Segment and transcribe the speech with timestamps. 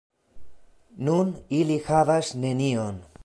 [1.09, 1.29] Nun
[1.59, 3.01] ili havas nenion!